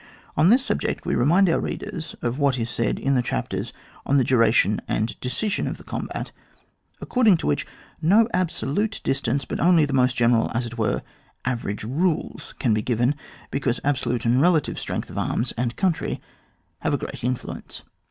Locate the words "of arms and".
15.11-15.75